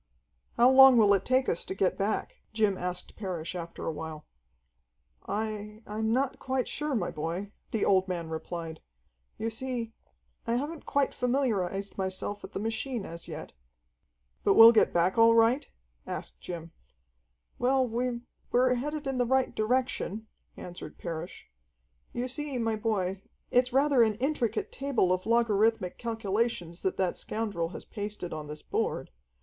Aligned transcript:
"How 0.57 0.67
long 0.71 0.97
will 0.97 1.13
it 1.13 1.25
take 1.25 1.47
us 1.47 1.63
to 1.63 1.75
get 1.75 1.95
back?" 1.95 2.37
Jim 2.53 2.75
asked 2.75 3.15
Parrish 3.15 3.53
after 3.53 3.85
a 3.85 3.91
while. 3.91 4.25
"I 5.27 5.83
I'm 5.85 6.11
not 6.11 6.39
quite 6.39 6.67
sure, 6.67 6.95
my 6.95 7.11
boy," 7.11 7.51
the 7.69 7.85
old 7.85 8.07
man 8.07 8.27
replied. 8.27 8.79
"You 9.37 9.51
see 9.51 9.93
I 10.47 10.55
haven't 10.55 10.87
quite 10.87 11.13
familiarized 11.13 11.99
myself 11.99 12.41
with 12.41 12.53
the 12.53 12.59
machine 12.59 13.05
as 13.05 13.27
yet." 13.27 13.51
"But 14.43 14.55
we'll 14.55 14.71
get 14.71 14.91
back 14.91 15.19
all 15.19 15.35
right?" 15.35 15.67
asked 16.07 16.41
Jim. 16.41 16.71
"Well, 17.59 17.87
we 17.87 18.21
we're 18.51 18.73
headed 18.73 19.05
in 19.05 19.19
the 19.19 19.25
right 19.27 19.53
direction," 19.53 20.25
answered 20.57 20.97
Parrish. 20.97 21.47
"You 22.11 22.27
see, 22.27 22.57
my 22.57 22.75
boy, 22.75 23.21
it's 23.51 23.71
rather 23.71 24.01
an 24.01 24.15
intricate 24.15 24.71
table 24.71 25.13
of 25.13 25.27
logarithmic 25.27 25.99
calculations 25.99 26.81
that 26.81 26.97
that 26.97 27.17
scoundrel 27.17 27.69
has 27.69 27.85
pasted 27.85 28.33
on 28.33 28.47
this 28.47 28.63
board. 28.63 29.11